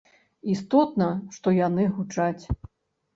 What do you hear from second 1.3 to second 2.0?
што яны